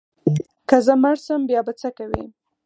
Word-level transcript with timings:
که 0.69 0.77
زه 0.85 0.93
مړ 1.03 1.15
شم 1.25 1.41
بیا 1.49 1.61
به 1.67 1.73
څه 1.81 1.89
کوې؟ 1.97 2.23